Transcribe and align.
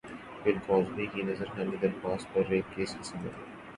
بل 0.43 0.57
Cosby 0.67 1.05
کی 1.07 1.21
نظرثانی 1.23 1.77
درخواست 1.77 2.33
پر 2.33 2.43
ریپ 2.49 2.75
کیس 2.75 2.95
کی 2.95 3.03
سماعت 3.03 3.35